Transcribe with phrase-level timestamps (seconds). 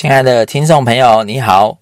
[0.00, 1.76] 亲爱的听众朋友，你好，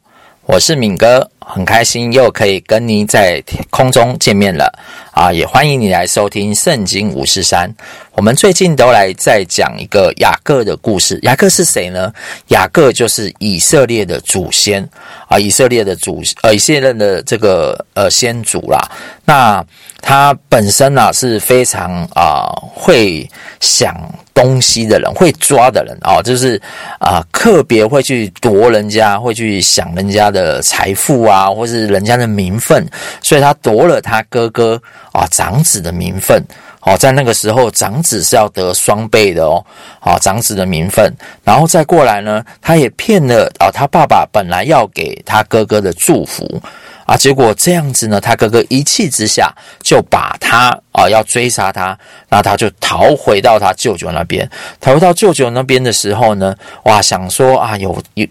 [0.44, 4.77] 我是敏哥，很开心又可以跟您在空中见面了。
[5.19, 5.33] 啊！
[5.33, 7.69] 也欢迎你来收听《圣经五四三》。
[8.13, 11.19] 我们最近都来再讲一个雅各的故事。
[11.22, 12.13] 雅各是谁呢？
[12.49, 14.88] 雅各就是以色列的祖先
[15.27, 18.78] 啊，以色列的祖呃，以色列的这个呃先祖啦。
[19.24, 19.64] 那
[20.00, 23.28] 他本身呢、啊、是非常啊、会
[23.60, 23.95] 想
[24.32, 26.60] 东西的人，会抓的人啊，就是
[26.98, 32.88] 啊特别会去夺人家，会去想人家的财富啊，或是人家的名分，
[33.23, 34.80] 所以他夺了他哥哥
[35.18, 36.42] 啊长子的名分。
[36.80, 39.62] 哦，在那个时候，长子是要得双倍的哦。
[40.00, 46.62] 好，长子的名分，然后再过来呢，他也骗了啊，他爸爸本来要给他哥哥的祝福
[47.04, 51.98] 啊，结果这样子呢，他哥哥一气之下就把他啊要追杀他，
[52.28, 54.48] 那他就逃回到他舅舅那边。
[54.80, 56.54] 逃回到舅舅那边的时候呢，
[56.84, 58.26] 哇，想说啊，有有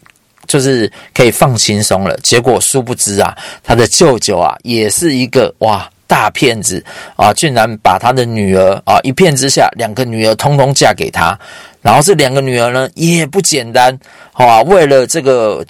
[0.48, 2.18] 就是可以放轻松了。
[2.24, 5.88] 结果殊不知啊，他的舅舅啊，也是一个哇。
[6.08, 6.84] 大骗子
[7.16, 7.34] 啊！
[7.34, 11.38] 竟然把他的女儿啊一骗之下，两个女儿通通嫁给他。
[11.82, 13.98] 然后这两个女儿呢也不简单，
[14.32, 15.66] 好啊，为了这个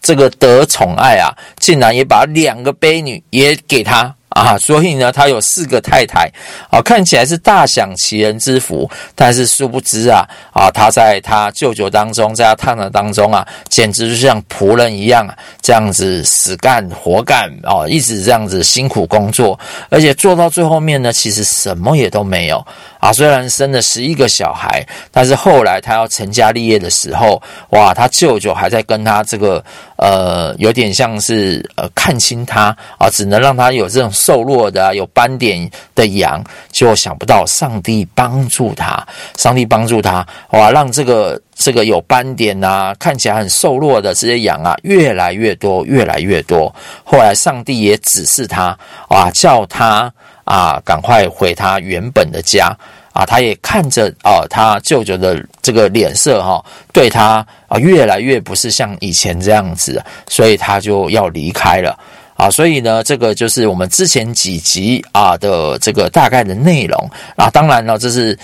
[0.00, 4.14] 这个得宠爱啊，竟然也把两个悲女也给他。
[4.30, 6.30] 啊，所以呢，他有四个太太，
[6.70, 19.58] 啊，看起来是大享其人之福，但是殊不知啊，啊，他在他舅舅当中，在他太太当中啊，简直就像仆人一样啊，这样子死干活干哦，一直这样子辛苦工作，
[19.88, 22.64] 而且做到最后面呢，其实什么也都没有。
[23.00, 23.12] 啊。
[23.12, 29.64] 虽然生了十一个小孩，但是后来他要成家立业的时候，哇，他舅舅还在跟他这个
[29.96, 34.08] 呃，有点像是呃看轻他啊，只能让他有这种。
[34.20, 39.02] 瘦弱的、有斑点的羊，就想不到上帝帮助他，
[39.38, 46.72] 上帝帮助他，哇，让这个这个有斑点啊，看起来很瘦弱的这些羊啊，越来越多，越来越多。
[47.02, 50.12] 后来上帝也指示他，哇，叫他
[50.44, 52.76] 啊，赶快回他原本的家
[53.12, 53.24] 啊。
[53.24, 61.98] 他也看着啊，他舅舅的这个脸色哈、对他啊，越来越不是像以前这样子，所以他就要离开了。
[62.36, 67.50] 啊，所以呢，这个就是我们之前几集啊的这个大概的内容啊。
[67.50, 68.38] 当然了，这是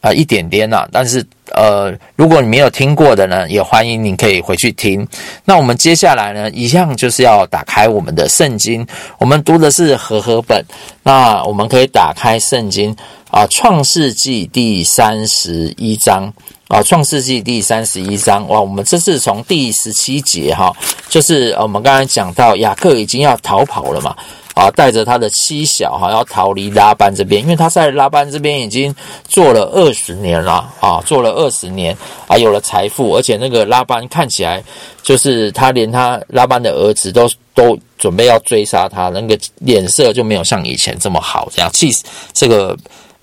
[0.00, 5.06] 呃一点点呐，但是呃，如果你没有听过的呢，也欢迎你可以回去听。
[5.44, 8.86] 那我们接下来呢，一样就是要打开我们的圣经，
[9.18, 10.64] 我们读的是和合本。
[11.02, 12.94] 那我们可以打开圣经
[13.30, 16.32] 啊，《创世纪》第三十一章。
[16.68, 20.74] 啊，《创世纪》第三十一章哇，我们这是从第十七节哈，
[21.08, 24.16] 就是我们刚才讲到雅各已经要逃跑了嘛，
[24.56, 28.92] 啊，带着他的妻小哈，要逃离拉班这边，因为他在拉班这边已经
[29.28, 31.96] 做了二十年了啊，做了二十年
[32.26, 34.64] 啊，有了财富，而且那个拉班看起来
[35.02, 41.92] 就是他连他拉班的儿子都都准备要追杀他，那个脸色就没有像以前这么好，这样气
[42.32, 42.76] 这个。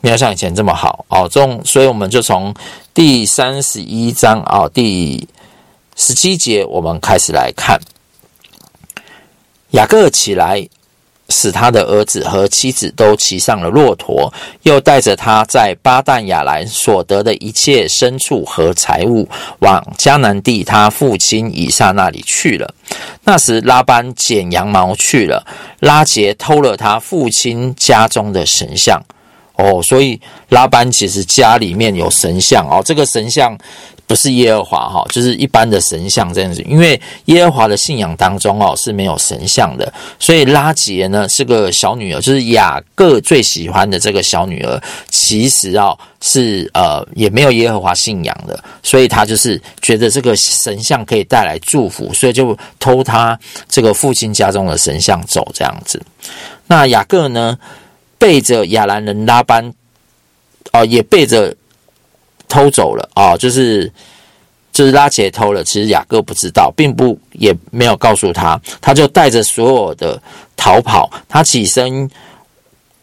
[0.06, 2.54] 没有像以前这么好哦，这种，所以我们就从
[2.94, 5.26] 第三十一章啊，第
[5.96, 7.80] 十七节，我们开始来看。
[9.70, 10.68] 雅各起来，
[11.34, 19.28] 使他的儿子和妻子都骑上了骆驼，又带着他在巴旦亚兰所得的一切牲畜和财物，
[19.60, 22.74] 往迦南地他父亲以撒那里去了。
[23.24, 25.44] 那时拉班剪羊毛去了，
[25.80, 29.02] 拉结偷了他父亲家中的神像。
[29.56, 30.20] 哦，所以
[30.50, 33.56] 拉班其实家里面有神像哦，这个神像
[34.14, 36.62] 不是耶和华哈，就是一般的神像这样子。
[36.70, 44.80] 因为耶和华的信仰当中哦是没有神像的，所以拉结呢是个小女儿，就是雅各最喜欢的这个小女儿，
[45.10, 53.36] 其实啊是呃也没有耶和华信仰的，所以他就是觉得这个神像可以带来祝福，所以就偷他
[53.68, 56.00] 这个父亲家中的神像走这样子。
[56.68, 57.58] 那雅各呢？
[58.20, 59.68] 背着亚兰人拉班，
[60.72, 61.54] 啊、呃，也背着
[62.54, 63.92] 偷走了啊、就是
[64.72, 65.64] 就是拉杰偷了。
[65.64, 70.22] 其实雅各不知道，并不也没有告诉他，他就带着所有的
[70.56, 71.10] 逃跑。
[71.28, 72.08] 他起身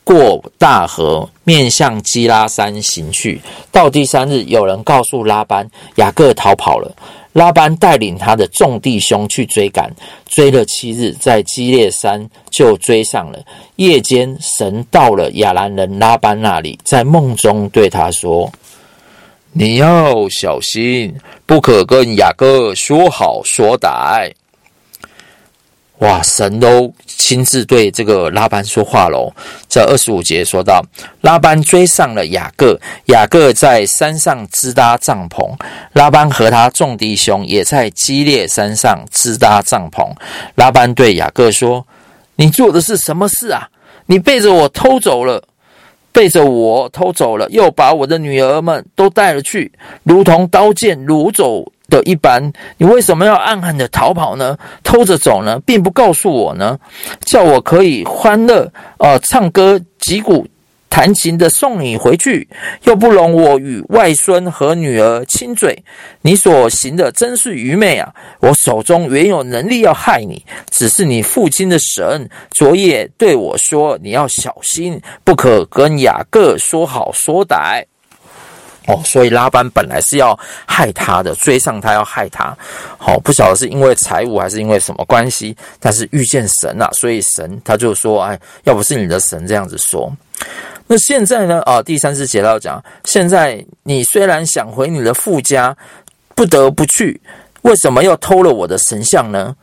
[0.04, 3.40] 过大河，面向基拉山行去。
[3.72, 6.94] 到第三日，有人告诉拉班，雅各逃跑了。
[7.32, 9.88] 拉班带领他的众弟兄去追赶，
[10.28, 13.38] 追了七日，在基列山就追上了。
[13.76, 18.50] 夜间，神到了亚兰人拉班那里，在梦中对他说
[19.52, 21.14] ：“你要小心，
[21.44, 24.32] 不可跟雅各说好说歹。”
[25.98, 29.30] 哇，神都亲自对这个拉班说话喽。
[29.68, 30.82] 这二十五节说到，
[31.20, 35.54] 拉班追上了雅各，雅各在山上支搭帐篷，
[35.92, 40.10] 拉班和他众弟兄也在基列山上支搭帐篷。
[40.54, 41.86] 拉班对雅各说
[42.36, 43.68] ：“你做的是什么事啊？
[44.06, 45.44] 你背着我偷走了，
[46.12, 49.70] 背着我偷走了，又把我的女儿们都带了去，
[50.02, 54.56] 如同刀剑掳走。”的一般，你为什么要暗暗的逃跑呢？
[54.84, 56.78] 偷着走呢，并不告诉我呢，
[57.22, 60.46] 叫我可以欢乐，呃，唱歌、击鼓、
[60.90, 62.46] 弹琴的送你回去，
[62.82, 65.82] 又不容我与外孙和女儿亲嘴。
[66.20, 68.12] 你所行的真是愚昧啊！
[68.40, 77.84] 我手中原有能力要害你，只是你父亲的神昨夜对我说：你要小心，不可跟雅各说好说歹。
[78.86, 82.56] 哦，所以拉班本来是要害他的，追上他要害他。
[82.98, 90.12] 好，不晓得是因为财务还是因为什么关系，但是遇见神啊，所以神他就说：“哎，要不是你的神这样子说。”
[90.92, 91.60] 那现在呢？
[91.60, 95.76] 啊，第三次节到讲，现在你虽然想回你的父家，
[96.34, 97.20] 不得不去，
[97.62, 99.54] 为什么要偷了我的神像呢？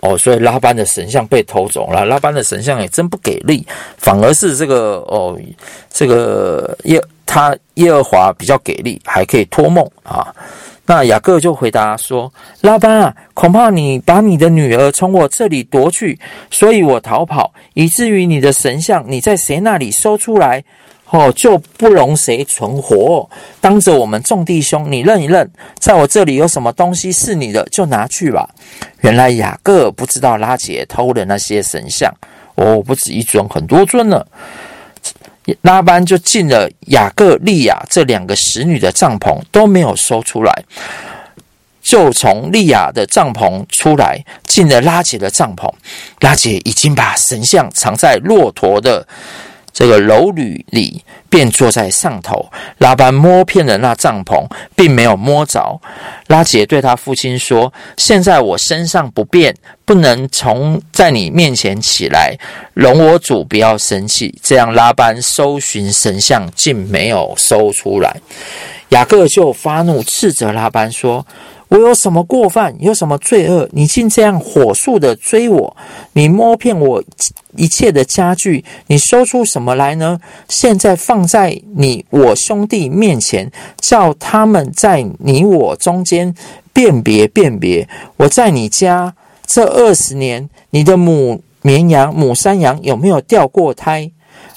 [0.00, 2.06] 哦，所以拉班的神像被偷走了。
[2.06, 3.66] 拉班的神像也真不给力，
[3.98, 5.38] 反而是这个哦，
[5.92, 10.34] 这个耶他耶和华比较给力，还可以托梦啊。
[10.86, 16.18] 那雅各就回答说：“拉班啊，恐怕你把你的女儿从我这里夺去，
[16.50, 20.62] 所以我逃跑，以至于你的神像你在谁那里收出来？”
[21.10, 23.28] 哦，就不容谁存活。
[23.60, 25.48] 当着我们众弟兄，你认一认，
[25.78, 28.48] 在我这里有什么东西是你的，就拿去吧。
[29.02, 32.12] 原来雅各不知道拉结偷了那些神像，
[32.56, 34.26] 哦，不止一尊，很多尊呢。
[35.62, 40.64] 拉班就进了雅各、利亚这两个使女的帐篷，都没有说出来，
[41.82, 45.70] 就从利亚的帐篷出来，进了拉姐的帐篷。
[46.20, 49.06] 拉姐已经把神像藏在骆驼的。
[49.74, 52.48] 这个襻履里，便坐在上头。
[52.78, 55.80] 拉班摸遍了那帐篷，并没有摸着。
[56.28, 59.54] 拉结对他父亲说：“现在我身上不便，
[59.84, 62.38] 不能从在你面前起来，
[62.72, 68.16] 容我主不要生气。”这样拉班搜寻神像，竟没有搜出来。
[68.90, 71.26] 雅各就发怒，斥责拉班说。
[71.74, 72.72] 我有什么过犯？
[72.78, 73.68] 有什么罪恶？
[73.72, 75.76] 你竟这样火速的追我！
[76.12, 77.02] 你摸遍我
[77.56, 80.20] 一切的家具，你搜出什么来呢？
[80.48, 86.32] 现在放在你我兄弟面前，叫他们在你我中间
[86.72, 87.88] 辨别辨别。
[88.18, 89.12] 我在你家
[89.44, 94.12] 这二十年，你的母绵羊、母山羊有没有掉过胎？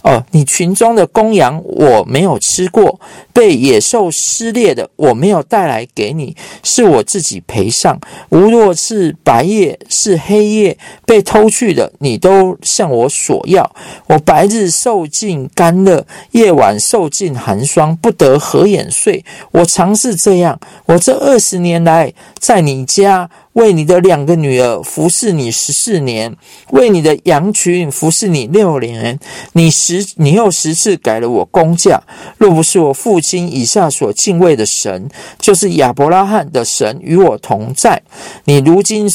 [0.08, 2.98] 哦，你群中的公羊我没有吃过，
[3.34, 6.34] 被野兽撕裂的我没有带来给你，
[6.64, 8.00] 是我自己赔上。
[8.30, 13.70] 无论是白夜是黑夜被偷去的，你都向我索要。
[14.08, 19.26] 我白日受尽干热，夜晚受尽寒霜，不得合眼睡。
[19.52, 20.58] 我常是这样。
[20.86, 23.30] 我这二十年来在你家。
[23.58, 26.36] 为你的两个女儿服侍你十四年，
[26.70, 29.20] 为你的羊群服侍你六年，
[29.54, 32.00] 你十你又十次改了我工价。
[32.38, 35.10] 若不是我父亲以下所敬畏的神，
[35.40, 38.00] 就是亚伯拉罕的神与我同在，
[38.46, 39.10] 你如今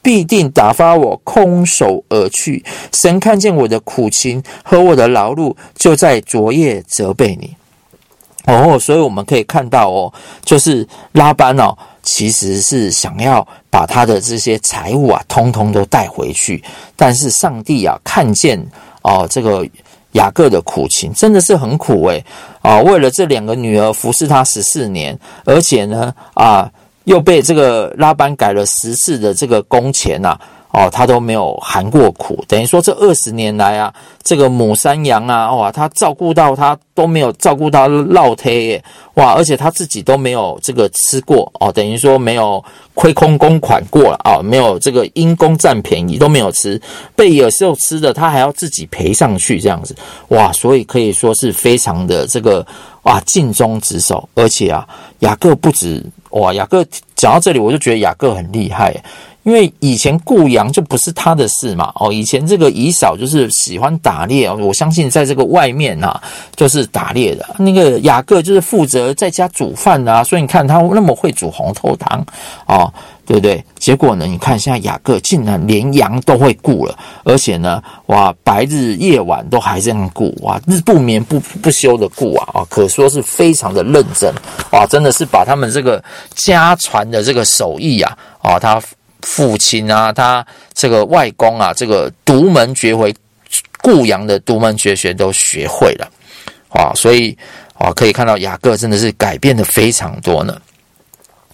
[0.00, 2.64] 必定打发我空手而去。
[2.92, 7.54] 神看见我的苦情和我的劳碌，就在昨夜责备你。
[8.46, 10.12] 哦，所以我们可以看到哦，
[10.44, 11.76] 就是拉班哦。
[12.04, 16.60] 其实是想要把他的这些财物啊，通通都带回去。
[16.96, 18.60] 但是上帝啊，看见
[19.02, 19.64] 哦，这个
[20.14, 22.22] 雅各的苦情真的是很苦诶
[22.60, 22.80] 啊！
[22.80, 26.68] 为了这两个女儿服侍他十四年，而且呢啊，
[27.04, 30.36] 又被这个拉班改了十次的这个工钱呐。
[30.72, 42.64] 哦，他都没有含过苦，等于说这二十年来啊，这个母山羊啊，哇，他照顾到他都没有照顾到落胎耶，哇，而且他自己都没有这个吃过哦，等于说没有
[42.94, 46.80] 亏空公款过了啊，没有这个因公占便宜都没有吃，
[47.14, 49.94] 被野兽吃的他还要自己赔上去这样子，
[50.28, 52.66] 哇，所以可以说是非常的这个
[53.02, 54.88] 哇尽忠职守，而且啊，
[55.18, 56.82] 雅各不止哇，雅各
[57.14, 58.96] 讲到这里我就觉得雅各很厉害。
[59.44, 66.20] 因为以前雇羊就不是他的事嘛，哦，以前这个以嫂就是喜欢打猎，我相信在这个外面呐，
[66.54, 67.44] 就是打猎的。
[67.58, 72.24] 那个雅各就是负责在家煮饭啊，所以你看他那么会煮红豆汤
[72.66, 72.92] 哦，
[73.26, 73.64] 对不对？
[73.78, 84.32] 结果呢，你看现在雅各竟然连羊都会雇了，而且呢，哇，白日夜晚都还这样雇，哇，日不眠不不休的雇啊，啊，可说是非常的认真，
[84.70, 86.00] 哇，真的是把他们这个
[86.36, 88.80] 家传的这个手艺啊，啊，他。
[89.22, 93.14] 父亲啊，他这个外公啊，这个独门绝回，
[93.80, 96.10] 固阳的独门绝学都学会了，
[96.68, 97.36] 啊，所以
[97.74, 100.60] 啊，可以看到雅各真的是改变的非常多呢，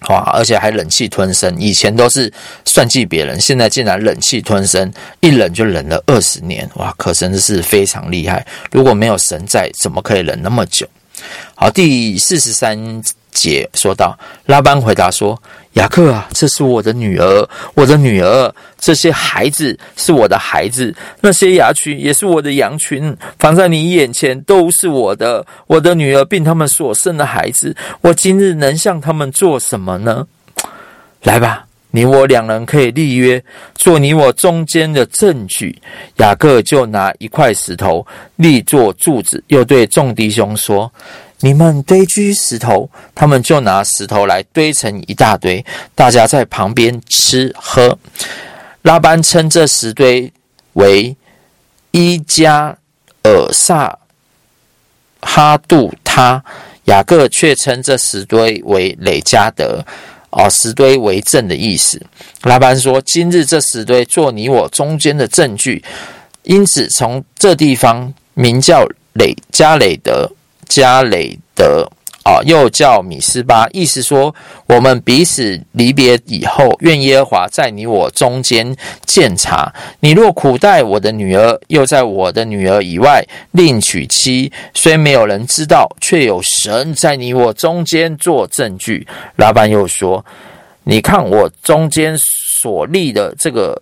[0.01, 2.33] 啊，而且还忍气吞声，以前都是
[2.65, 8.47] 算计别人，现在竟然忍气吞声，一忍就忍了二十年，哇，可真的是非常厉害。
[8.73, 10.87] 如果没有神在，怎么可以忍那么久？
[11.55, 13.03] 好，第四十三。
[13.33, 15.41] 姐说道：“拉班回答说，
[15.75, 18.53] 雅各啊，这是我的女儿，我的女儿。
[18.79, 25.45] 这些孩子是我的孩子，那些羊群也是我的羊群，放在你眼前都是我的。
[25.67, 30.27] 我的女儿并他们所生的孩子，我今日能向他们做什么呢？
[31.23, 33.43] 来吧，你我两人可以立约，
[33.75, 35.77] 做你我中间的证据。”
[36.19, 38.05] 雅各就拿一块石头
[38.37, 40.91] 立作柱子，又对众弟兄说。
[41.41, 45.65] 你们堆积石头，他们就拿石头来堆成一大堆，
[45.95, 47.97] 大家在旁边吃喝。
[48.83, 50.33] 拉班称这石堆
[50.73, 51.17] 为
[51.93, 52.77] 伊加
[53.23, 53.99] 尔萨
[55.21, 56.43] 哈杜他，
[56.85, 59.85] 雅各却称这石堆为累加德，
[60.31, 62.01] 哦，石堆为证的意思。
[62.43, 65.85] 拉班说：“今日这石堆做你我中间的证据，
[66.43, 70.29] 因此从这地方名叫累加累德。”
[70.69, 71.91] 加雷德
[72.23, 74.35] 啊，又叫米斯巴，意思说
[74.67, 79.73] 我们彼此离别以后，愿耶和华在你我中间鉴察。
[80.01, 89.07] 你若苦待我的女儿，又在我的女儿以外另娶妻，虽没有人知道，却有神在你我中间做证据。
[89.37, 90.23] 拉班又说
[90.85, 92.15] ：“你看我中间
[92.61, 93.81] 所立的这个。”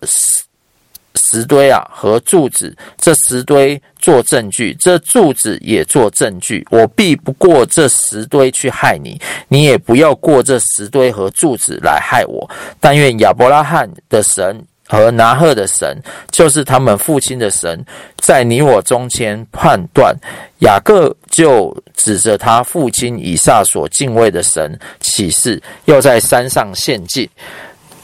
[1.16, 6.66] 石堆啊，和柱子，这石堆做证据，这柱子也做证据。
[6.70, 12.48] 我必不过这石堆去害你，你也不要过这石堆和柱子来害我。
[12.78, 17.84] 但愿亚伯拉罕的神和拿鹤的神，就是他们父亲的神，
[18.18, 20.14] 在你我中间判断。
[20.60, 27.28] 雅各就指着他父亲以撒所敬畏的神起誓，又在山上献祭。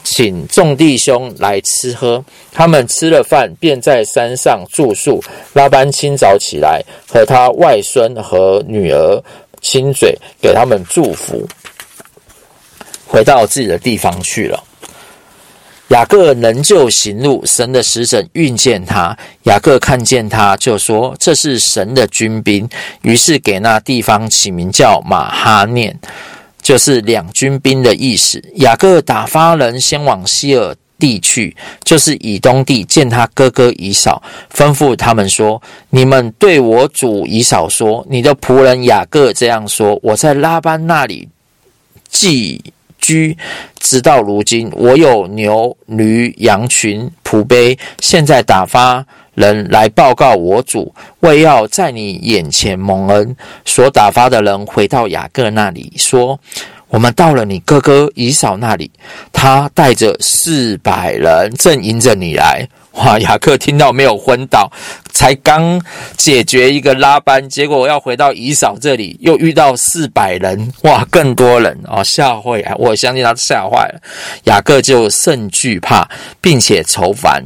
[0.03, 5.23] 请众弟兄来吃喝，他们吃了饭，便在山上住宿。
[5.53, 9.23] 拉班清早起来，和他外孙和女儿
[9.61, 11.47] 亲嘴，给他们祝福，
[13.07, 14.61] 回到自己的地方去了。
[15.89, 22.67] 雅各仍旧行路，神的使者遇见他，雅各看见他，就说：“这是神的军兵。”
[23.03, 25.95] 于是给那地方起名叫马哈念。
[26.63, 28.41] 就是两军兵的意思。
[28.55, 41.27] 雅各打发人先往西尔地去，就是以东地，见他哥哥以扫，吩咐他们说：“你们对我主以扫说，你的仆人雅各这样说：我在拉班那里
[42.09, 42.63] 寄
[43.03, 43.37] 居，
[43.79, 49.05] 直到如今，我有牛驴羊群仆婢，现在打发。”
[49.35, 56.39] 人来报告我主，为要在你眼前蒙恩，所打发的人回到雅各那里说
[56.87, 58.91] ：“我们到了你哥哥以扫那里，
[59.31, 62.69] 他带着四百人正迎着你来。”
[63.01, 63.17] 哇！
[63.19, 64.71] 雅克听到没有昏倒，
[65.11, 65.81] 才刚
[66.15, 72.75] 解决一个拉班，结果我要回到姨嫂这里，又遇到四百人，哇，更多人哦，吓坏啊！
[72.77, 73.99] 我相信他吓坏了，
[74.43, 76.07] 雅克就甚惧怕，
[76.39, 77.43] 并且愁烦。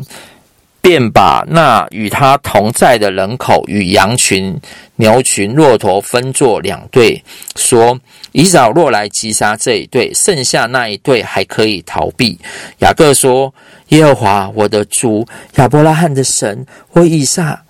[0.87, 4.57] 便把那与他同在的人口与羊群、
[4.95, 7.21] 牛群、骆驼分作两队，
[7.57, 7.99] 说：
[8.31, 12.39] 以扫若来击杀这一队，剩下那一队还可以逃避。
[12.79, 13.53] 雅各说：
[13.89, 17.65] 耶和华我的主亚伯拉罕的神，我以撒。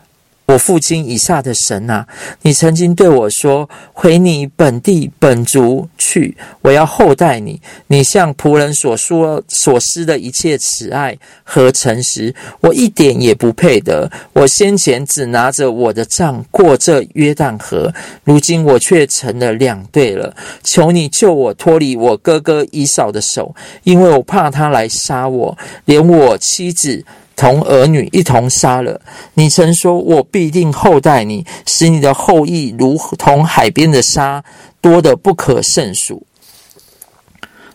[0.48, 2.08] 我父亲以下的神啊，
[2.42, 7.62] 你曾经对我说：“回你本地本族去，我要厚待你。
[7.88, 14.10] 你向仆人所说所施的一切慈爱和诚实，我一点也不配得。
[14.32, 20.34] 我先前只拿着我的杖过这约旦河，如今我却成了两队了。
[20.64, 27.04] 求你救我脱离我哥哥以扫的手，因为我怕他来杀我，连我妻子。”
[27.38, 29.00] 同儿女一同杀了。
[29.36, 34.44] 你曾说：“我必定厚待你，使你的后裔如同海边的沙，
[34.82, 36.26] 多得不可胜数。”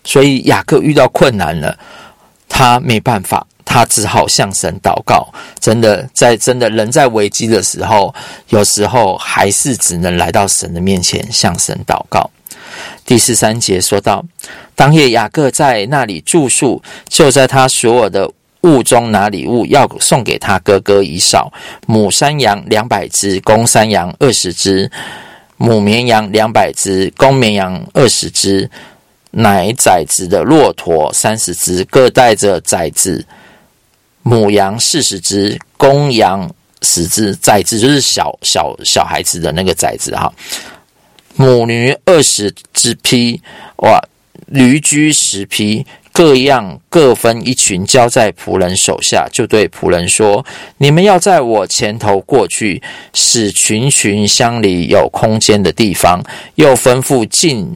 [0.03, 1.79] 所以雅各遇到困难了，
[2.49, 5.33] 他没办法，他只好向神祷告。
[5.61, 8.13] 真的，在真的人在危机的时候，
[8.49, 12.29] 有时候还是只能来到神的面前向神祷告。
[13.05, 14.25] 第十三节说到，
[14.75, 18.29] 当夜雅各在那里住宿，就在他所有的。
[18.63, 21.51] 物中拿礼物要送给他哥哥以扫，
[21.85, 24.89] 母山羊两百只，公山羊二十只，
[25.57, 28.69] 母绵羊两百只，公绵羊二十只，
[29.31, 33.21] 奶崽子的骆驼三十只，各带着崽子；
[34.21, 36.49] 母羊四十只，公羊
[36.81, 37.35] 十只。
[37.35, 40.33] 崽子就是小小小孩子的那个崽子哈。
[41.35, 43.41] 母驴二十只匹，
[43.77, 43.99] 哇，
[44.47, 45.85] 驴驹十匹。
[46.13, 50.45] 各样各分一群，交在仆人手下，就对仆人说
[50.77, 52.81] ：“你们要在我前头过去，
[53.13, 57.75] 使群群乡里，有空间的地方。”又吩咐近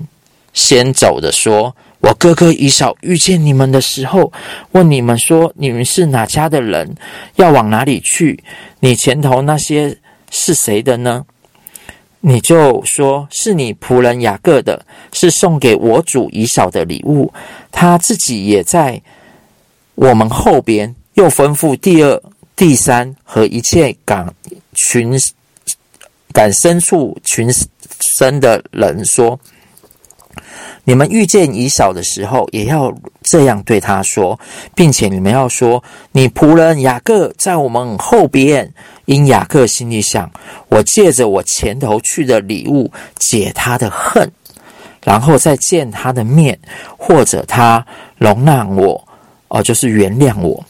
[0.53, 4.32] 先走的说：“我哥哥以扫遇见你们的时候，
[4.74, 6.96] 问你们说：你们是哪家的人？
[7.38, 8.44] 要往哪里去？
[8.82, 9.98] 你前头那些
[10.29, 11.25] 是谁的呢？”
[12.20, 17.32] 你就说是你仆人雅各的，是送给我主以扫的礼物。
[17.72, 19.02] 他自己也在
[19.96, 20.94] 我们后边。
[21.14, 22.22] 又吩咐第二、
[22.56, 24.32] 第三和一切赶
[24.76, 25.18] 群
[26.32, 27.50] 赶牲畜群
[28.18, 29.40] 生的人说。
[30.84, 32.96] 你们遇见以扫的时候，也要
[33.29, 34.39] 这样对他说，
[34.75, 38.74] 并且你们要说：你仆人雅各在我们后边。
[39.05, 40.29] 因雅各心里想：
[40.67, 44.29] 我借着我前头去的礼物解他的恨，
[45.01, 46.60] 然后再见他的面，
[46.98, 47.86] 或者他
[48.17, 49.01] 容纳我，
[49.48, 50.62] 哦，就是原谅我。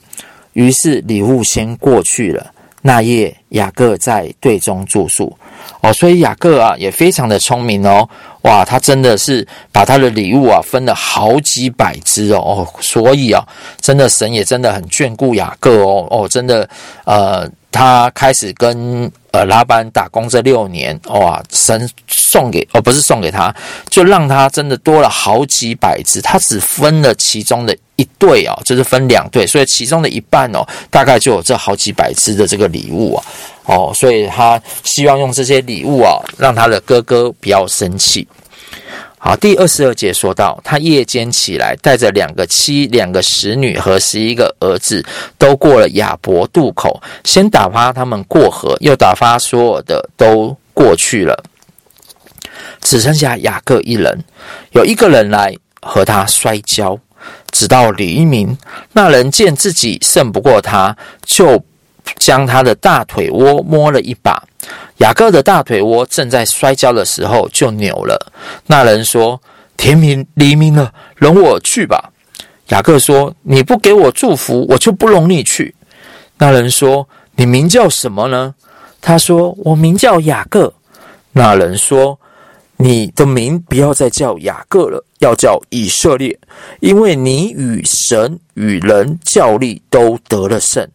[0.54, 2.54] 于是礼物先过去了。
[2.82, 5.36] 那夜雅各在队中住宿。
[5.82, 8.08] 哦，所以雅各啊也非常的聪明哦，
[8.44, 13.46] 哇，他真的是把他的礼物啊分了好几百支哦，哦，所以啊，
[13.82, 16.68] 真的神也真的很眷顾雅各哦，哦，真的，
[17.06, 23.54] 呃，他开始跟呃拉班打工这六年，哇，神送给哦不是送给他，
[23.90, 33.24] 就让他真的多了好几百只，他只分了其中的一对哦，就是分两对，所以其中的一半哦，大概就有这好几百只的这个礼物啊。
[33.66, 38.28] 哦，所以他希望用这些礼物啊，让他的哥哥不要生气。
[39.20, 45.04] 好，第二十二节说到，他夜间起来，带着两个妻、两个使女和十一个儿子，
[45.38, 51.44] 都过了雅博渡口，先打发他们过河，又打发所有的都过去了，
[52.80, 54.24] 只剩下雅各一人。
[54.72, 56.98] 有一个人来和他摔跤，
[57.52, 58.56] 直到黎明。
[58.94, 61.64] 那人见自己胜不过他，就。
[62.20, 64.42] 将他的大腿窝摸了一把，
[64.98, 68.32] 雅各的大腿窝正在摔跤的时候就扭了。
[68.66, 69.40] 那人说
[69.78, 72.12] ：“天明黎明了，容我去吧。”
[72.70, 75.74] 雅各说：“你不给我祝福，我就不容你去。”
[76.38, 78.54] 那人说：“你名叫什么呢？”
[79.00, 80.74] 他说：“我名叫雅各。”
[81.32, 82.20] 那人说
[82.78, 86.38] ：“你的名不要再叫雅各了，要叫以色列，
[86.80, 90.86] 因为你与神与人较力都得了胜。”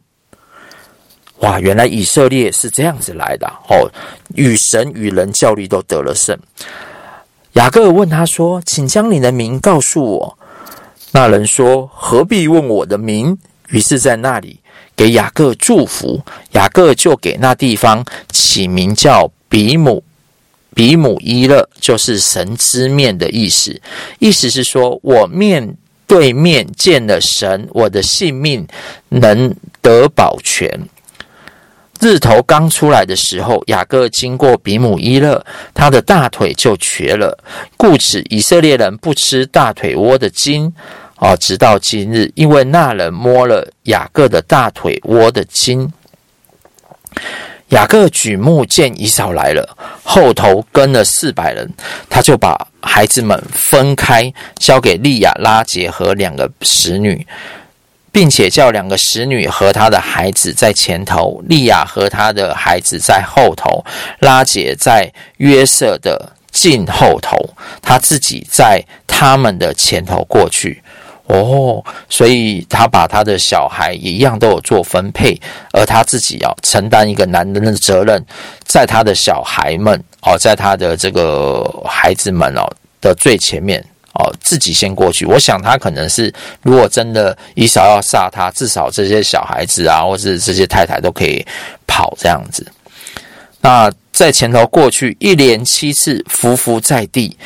[1.43, 3.91] 哇，原来以色列是这样子来的哦！
[4.35, 6.39] 与神与人较力都得了胜。
[7.55, 10.39] 雅各问他说：“请将你的名告诉我。”
[11.11, 13.37] 那人说：“何必问我的名？”
[13.71, 14.61] 于是，在那里
[14.95, 16.23] 给雅各祝福。
[16.53, 20.03] 雅各就给那地方起名叫比母，
[20.75, 23.79] 比母伊勒，就是神之面的意思。
[24.21, 25.77] 意思是说，我面
[26.07, 28.67] 对面见了神，我的性命
[29.09, 30.71] 能得保全。
[32.03, 37.39] 日头刚出来的时候，雅各经过比母伊勒，他的大腿就瘸了。
[37.77, 40.73] 故此，以色列人不吃大腿窝的筋，
[41.19, 45.93] 哦，直到今日，因为那人摸了雅各的大腿窝的筋。
[47.69, 51.73] 雅各举目见以扫来了，后头跟了四百人，
[52.11, 57.25] 他就把孩子们分开，交给利亚、拉结和两个使女。
[58.13, 63.83] 并且叫两个使女和他的孩子在前头，利亚和他的孩子在后头，
[64.21, 67.37] 拉姐在约瑟的近后头，
[67.81, 70.83] 他自己在他们的前头过去。
[71.29, 75.41] 哦，所以他把他的小孩也一样都有做分配，
[75.73, 78.23] 而他自己要承担一个男人的责任，
[78.67, 82.71] 在他的小孩们哦，在他的这个孩子们哦
[83.01, 83.83] 的最前面。
[84.15, 85.25] 哦，自己先过去。
[85.25, 91.45] 我想他可能是，如果真的以嫂要杀他，至少这些小孩子啊，或是这些太太都可以
[91.87, 92.67] 跑这样子。
[93.61, 97.37] 那在前头过去，一连七次伏伏在地，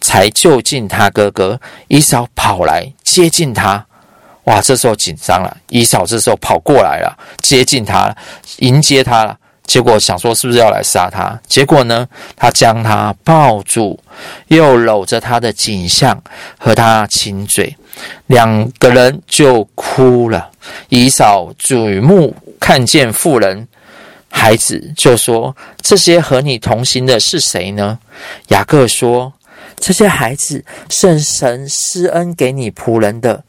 [0.00, 1.58] 才救近他哥哥。
[1.88, 3.86] 以嫂跑来接近他，
[4.44, 5.56] 哇，这时候紧张了。
[5.68, 8.14] 以嫂这时候跑过来了，接近他，
[8.58, 9.38] 迎接他了。
[9.70, 11.40] 结果想说是不是要来杀他？
[11.46, 12.04] 结果呢，
[12.34, 13.96] 他将他抱住，
[14.48, 16.20] 又搂着他的颈项
[16.58, 17.76] 和他亲嘴，
[18.26, 20.50] 两个人就哭了。
[20.88, 23.68] 以扫举目看见妇人、
[24.28, 27.96] 孩子，就说：“这些和你同行的是谁呢？”
[28.50, 29.32] 雅各说
[29.78, 33.40] ：“这些孩子是神施恩给你仆人的。”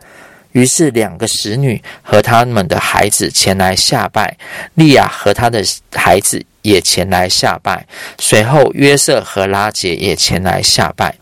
[0.53, 4.37] 于是，两个使女和他们的孩子前来下拜，
[4.73, 7.87] 利亚和他的孩子也前来下拜。
[8.19, 11.15] 随后，约瑟和拉杰也前来下拜。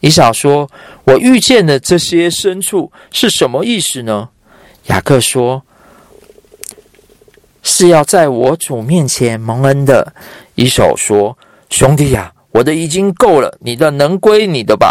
[0.00, 0.68] 以扫说
[1.04, 4.30] ：“我遇见的这些牲畜是什么意思呢？”
[4.86, 5.62] 雅各说
[7.62, 10.12] ：“是要在我主面前蒙恩的。”
[10.56, 11.38] 以扫说
[11.70, 14.90] ：“兄弟呀，我的已经够了，你的能归你的吧。”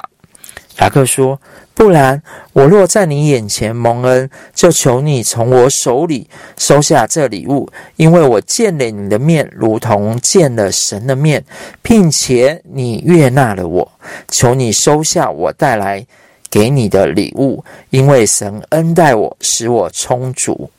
[0.80, 1.42] 雅各说。
[1.80, 11.42] 不然，我若在你眼前蒙恩，就求你从我手里收下这礼物，因为我见了你的面，如同见了神的面，
[11.82, 13.90] 并且你悦纳了我。
[14.28, 16.06] 求你收下我带来
[16.50, 20.70] 给你的礼物，因为神恩待我，使我充足。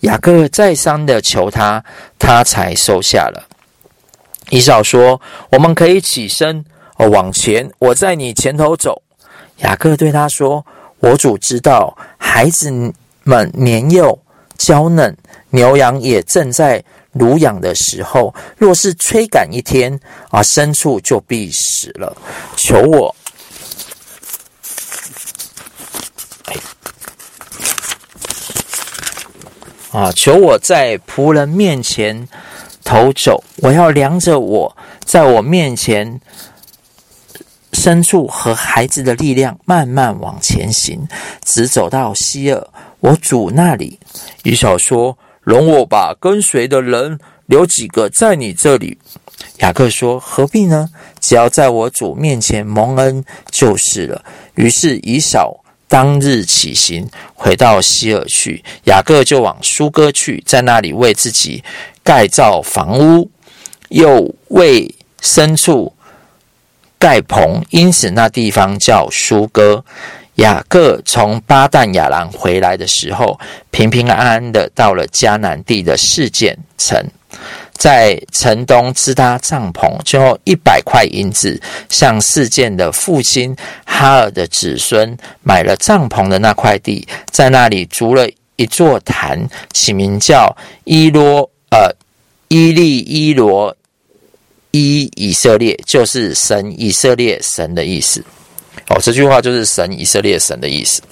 [0.00, 1.84] 雅各再三的求他，
[2.18, 3.46] 他才收下了。
[4.48, 5.20] 以扫说
[5.52, 6.64] ：“我们可以起身，
[6.96, 9.00] 哦，往前，我在你前头走。”
[9.60, 10.64] 雅各对他说
[11.00, 12.70] ：“我主知道，孩子
[13.24, 14.18] 们年幼
[14.56, 15.14] 娇嫩，
[15.50, 18.34] 牛羊也正在乳养的时候。
[18.56, 22.16] 若是催赶一天，啊，牲畜就必死了。
[22.56, 23.14] 求我，
[29.92, 32.26] 啊，求我在仆人面前
[32.82, 33.44] 头走。
[33.58, 36.18] 我要量着我在我面前。”
[37.72, 41.06] 牲畜和孩子的力量慢慢往前行，
[41.44, 42.68] 直走到希尔
[43.00, 43.98] 我主那里。
[44.42, 48.98] 以扫说：“容我把跟随的人留几个在你这里。”
[49.58, 50.88] 雅各说：“何必呢？
[51.20, 58.62] 只要在我主面前蒙恩就是了。”于是以扫当日起行，回到希尔去。
[58.84, 61.62] 雅各就往苏哥去，在那里为自己
[62.02, 63.30] 盖造房屋，
[63.88, 65.92] 又为牲畜。
[67.00, 69.82] 盖棚，因此那地方叫疏割。
[70.36, 73.38] 雅各从巴旦亚兰回来的时候，
[73.70, 77.02] 平平安安的到了迦南地的示剑城，
[77.72, 81.60] 在城东支搭帐篷，最后一百块银子，
[81.90, 91.94] 向示剑的父亲哈尔的子孙买了帐篷的那块地，在那里筑了一座坛，起名叫伊罗呃
[92.48, 93.76] 伊利伊罗。
[94.70, 98.24] 一以色列就是神以色列神的意思
[98.88, 101.02] 哦，这句话就是神以色列神的意思。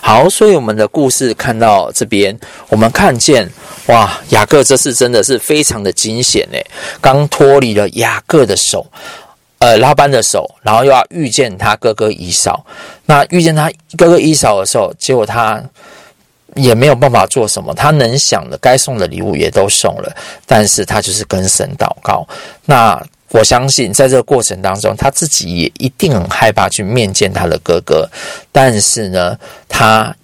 [0.00, 3.50] 好，所以我们的故事看到这边，我们看见
[3.86, 6.64] 哇，雅各这次真的是非常的惊险诶，
[7.00, 8.86] 刚脱离了雅各的手，
[9.58, 12.64] 呃，拉班的手，然后又要遇见他哥哥以扫。
[13.06, 15.62] 那遇见他哥哥以扫的时候，结果他。
[16.54, 20.14] 也没有办法做什么，他能想的该送的礼物也都送了，
[20.46, 22.26] 但是他就是跟神祷告。
[22.64, 28.08] 那我相信在这个过程当中，他自己也一定很害怕去面见他的哥哥，
[28.50, 30.14] 但是呢，他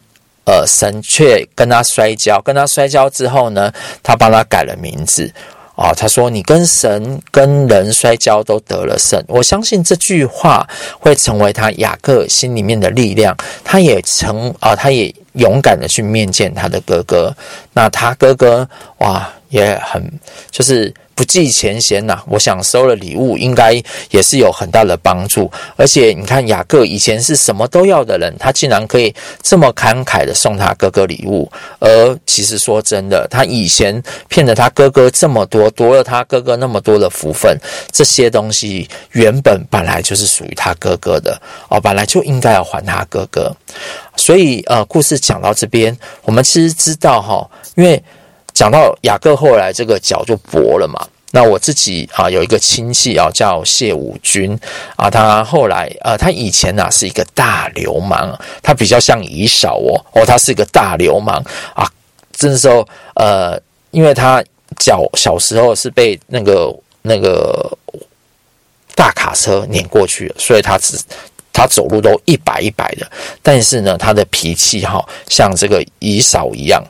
[0.46, 5.32] 呃，神却跟他摔跤，跟他摔跤之后呢，他帮他改了名字。
[5.76, 10.66] 啊、他说：“你跟神、跟人摔跤都得了胜。”我相信这句话
[11.00, 13.37] 会成为他雅各心里面的力量。
[13.64, 17.34] 他也成啊、他也勇敢的去面见他的哥哥。
[17.72, 20.02] 那他哥哥哇，也很
[20.50, 20.92] 就是。
[21.14, 23.72] 不计前嫌呐，我想收了礼物应该
[24.11, 25.50] 也是有很大的帮助。
[25.77, 31.50] 而且你看雅各以前是什么都要的人，他竟然可以这么慷慨的送他哥哥礼物。
[31.79, 37.57] 而其实说真的，他以前骗了他哥哥这么多，夺了他哥哥那么多的福分，
[37.92, 43.55] 这些东西原本本来就是属于他哥哥的哦，本来就应该要还他哥哥。
[44.16, 48.03] 所以呃，故事讲到这边，我们其实知道哈，因为。
[48.55, 54.57] 讲到雅各后来这个脚就跛了嘛，那我自己啊有一个亲戚啊叫谢武军
[54.95, 61.90] 啊，他后来呃他以前呢、啊、是一个大流氓，他比较像以扫哦哦，他是一个大流氓啊，
[62.33, 62.87] 这时候
[63.17, 64.43] 呃因为他
[64.79, 67.77] 脚小时候是被那个那个
[68.95, 70.97] 大卡车碾过去，所以他只
[71.53, 73.11] 他走路都一摆一摆的，
[73.43, 76.81] 但是呢他的脾气哈像这个以扫一样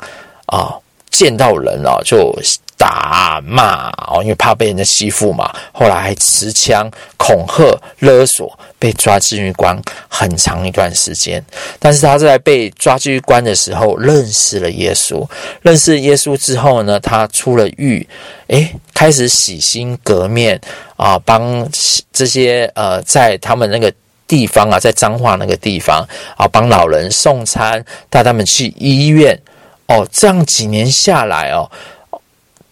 [0.45, 0.77] 啊。
[1.17, 2.37] 见到人啊，就
[2.77, 5.49] 打骂哦，因为怕被人家欺负嘛。
[5.71, 11.43] 后来还持枪恐吓勒索，被抓进狱关很长一段时间。
[11.79, 15.25] 但是他在被抓进狱关的时候，认识了耶稣。
[15.63, 18.07] 认识耶稣之后呢，他出了狱，
[18.49, 20.61] 诶，开始洗心革面
[20.97, 21.69] 啊，帮
[22.13, 23.91] 这些呃，在他们那个
[24.27, 29.41] 地方啊，在彰化那个地方啊，帮老人送餐，带他们去医院。
[29.87, 31.71] 哦，这样几年下来哦，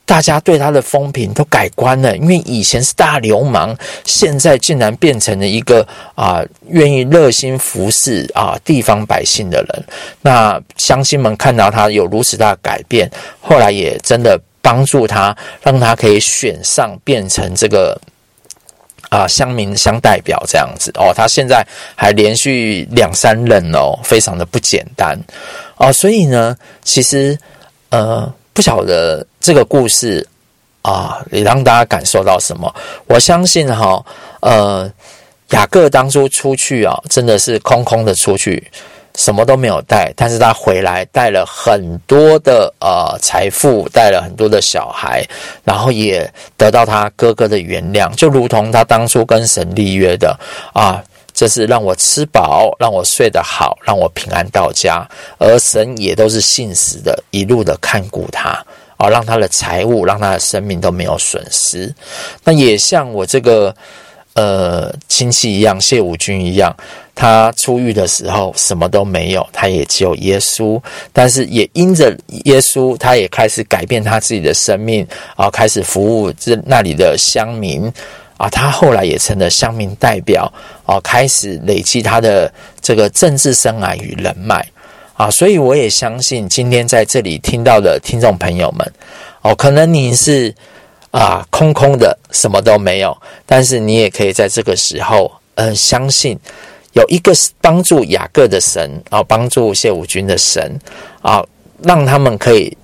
[0.05, 9.85] 大家对他的风评都改观了，因为以前是大流氓，现在竟然变成了一个啊愿意热心服侍啊地方百姓的人。
[10.22, 17.98] 那乡亲们看到他有如此大的改变，后来也真的帮助他，让他可以选上，变成这个
[19.09, 21.12] 啊乡民乡代表这样子哦。
[21.14, 25.18] 他现在还连续两三任哦，非常的不简单
[25.83, 25.92] 哦。
[25.92, 27.38] 所以呢，其实
[27.90, 28.33] 呃。
[28.55, 30.29] 不晓得这个故事
[30.83, 32.71] 啊，也让大家感受到什么？
[33.07, 34.05] 我相信哈，
[34.40, 34.92] 呃，
[35.53, 38.62] 雅各当初出去啊，真的是空空的出去，
[39.14, 45.27] 什么都没有带，但是他回来带了很多的呃财富，带了很多的小孩，
[45.64, 50.38] 然后也得到他哥哥的原谅，就如同他当初跟神立约的
[50.75, 51.03] 啊。
[51.35, 55.07] 这是让我吃饱，让我睡得好，让我平安到家。
[55.38, 58.51] 而神也都是信实的，一路的看顾他，
[58.97, 61.92] 啊，让他的财物，让他的生命都没有损失。
[62.45, 63.75] 那也像我这个
[64.35, 66.75] 呃亲戚一样，谢武军一样，
[67.14, 70.81] 他出狱的时候什么都没有，他也只有耶稣，
[71.12, 77.90] 但是也因着耶稣，他也开始改变他自己的生命，啊，开始服务这那里的乡民。
[78.43, 80.53] 啊，他后来也成了乡民代表，
[80.85, 84.67] 啊，开始累积他的这个政治生涯与人脉，
[85.15, 88.93] 啊，所以我也相信今天在这里听到的听众朋友们，
[89.43, 90.53] 哦，可能你是
[91.13, 96.37] 啊空空的，什么都没有，但是你也可以在这个时候，嗯，相信
[96.95, 100.77] 有一个帮助雅各的神，啊，帮助谢武军的神，
[101.21, 101.41] 啊，
[101.85, 102.77] 让他们可以。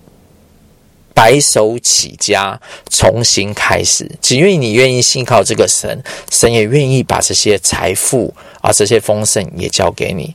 [1.19, 2.57] 白手起家，
[2.91, 4.09] 重新开始。
[4.23, 6.01] 只因为你愿意信靠这个神，
[6.31, 10.33] 神也愿意把这些财富啊，这些丰盛也交给你。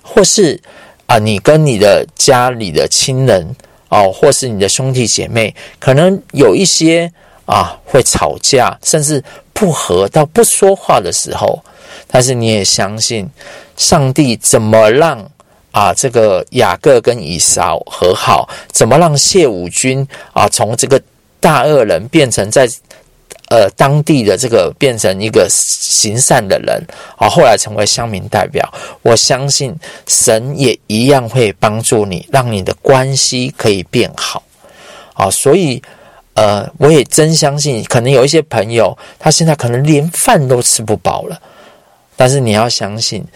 [0.00, 0.58] 或是
[1.04, 3.54] 啊，你跟你的家里的亲人
[3.90, 7.12] 哦，或是你的兄弟姐妹，可能有一些
[7.44, 11.62] 啊会吵架，甚至不和到不说话的时候，
[12.06, 13.28] 但是你也相信
[13.76, 15.30] 上帝怎么让。
[15.74, 21.02] 啊，这个雅各跟以扫和好，怎么让谢武军啊从这个
[21.40, 22.64] 大恶人变成在
[23.48, 26.80] 呃当地的这个变成一个行善的人
[27.16, 28.72] 啊，后来成为乡民代表。
[29.02, 29.74] 我相信
[30.06, 34.44] 神也一样会帮助你，让你的关系可以变好
[35.14, 35.28] 啊。
[35.28, 35.82] 所以
[36.34, 41.42] 呃，我也真相信，可能有一些朋友他现在可能连饭都吃不饱了，
[42.14, 43.26] 但是你要相信。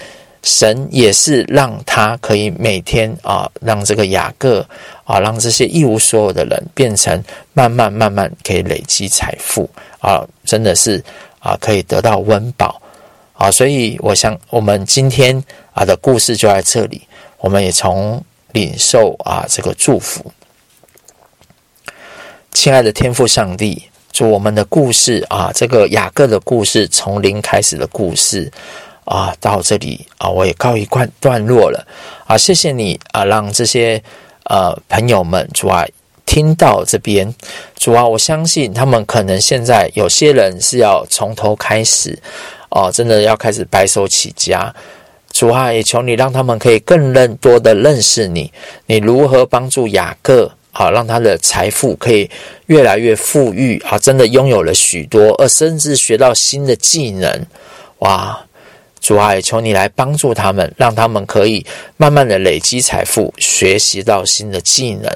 [0.43, 4.65] 神也是让他可以每天啊，让这个雅各
[5.05, 7.23] 啊，让这些一无所有的人变成
[7.53, 9.69] 慢慢慢慢可以累积财富
[10.01, 11.03] 啊，真的是
[11.41, 12.81] 啊，可以得到温饱
[13.33, 13.51] 啊。
[13.51, 17.03] 所以我想，我们今天啊的故事就在这里，
[17.39, 18.23] 我们也从
[18.53, 20.33] 领受啊这个祝福。
[22.53, 28.51] 亲爱的天父上帝，祝我们的故事啊，这个雅各的故事从零开始的故事。
[29.09, 31.87] 啊，到这里啊，我也告一段段落了
[32.27, 32.37] 啊！
[32.37, 34.03] 谢谢你啊，让这些
[34.45, 35.83] 呃朋友们主啊
[36.27, 37.35] 听到这边，
[37.75, 42.19] 主啊，我相信他们可能现在有些人是要从头开始
[42.69, 44.75] 哦、啊，真的要开始白手起家。
[45.33, 48.53] 主啊，也求你让他们可以更认多的认识你，
[48.85, 52.29] 你如何帮助雅各啊，让他的财富可以
[52.67, 57.47] 越来越富裕啊，真的拥有了许多，而甚至学到新的技能，
[58.01, 58.39] 哇！
[59.09, 61.65] 主啊，也求你来帮助他们，让他们可以
[61.97, 65.11] 慢慢的累积财富，学习到新的技能，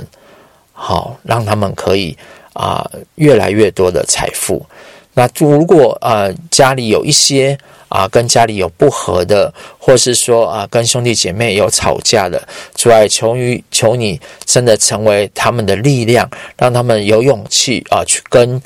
[0.72, 2.16] 好，让他们可以
[2.54, 4.64] 啊、越来越多的财富。
[5.12, 7.58] 那如果呃家里有一些
[7.90, 12.42] 啊、跟家里有不和的，或是说啊、跟兄弟姐妹有吵架的，
[12.74, 16.26] 主啊，求于求你真的成为他们的力量，
[16.56, 18.58] 让他们有勇气啊、去跟。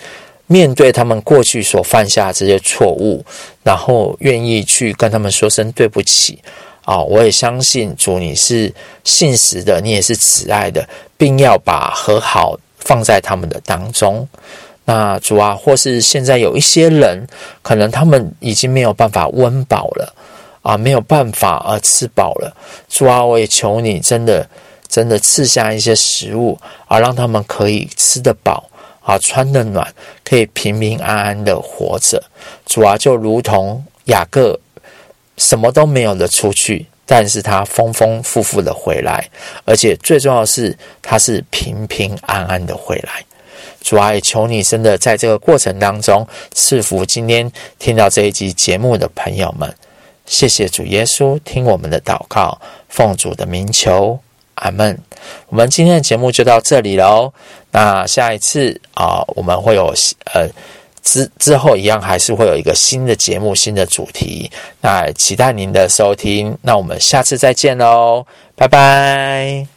[0.48, 3.24] 面对他们过去所犯下这些错误，
[3.62, 6.38] 然后愿意去跟他们说声对不起
[6.84, 7.02] 啊！
[7.02, 14.28] 我也相信主，你是信实的，你也是慈爱的，并要把和好放在他们的当中。
[14.84, 17.26] 那主啊，或是现在有一些人，
[17.60, 20.14] 可能他们已经没有办法温饱了
[20.62, 22.56] 啊，没有办法啊吃饱了。
[22.88, 24.48] 主啊，我也求你，真的
[24.86, 26.56] 真的赐下一些食物
[26.86, 28.62] 啊，让他们可以吃得饱。
[29.06, 32.20] 啊，穿得暖，可以平平安安的活着。
[32.66, 34.58] 主啊，就如同雅各
[35.36, 39.30] 什么都没有的出去，但是他丰丰富富的回来，
[39.64, 43.24] 而且最重要的是，他是平平安安的回来。
[43.80, 49.72] 主啊，也求你真的在这个过程当中赐福今天听到这一集节目的朋友们。
[50.26, 54.18] 谢谢主耶稣，听我们的祷告，奉主的名求，
[54.56, 54.98] 阿门。
[55.48, 57.32] 我们今天的节目就到这里喽。
[57.72, 59.94] 那下一次啊，我们会有
[60.34, 60.48] 呃
[61.02, 64.50] 之之后一样，还是会有一个新的节目、新的主题。
[64.80, 66.56] 那期待您的收听。
[66.62, 69.75] 那我们下次再见喽，拜拜。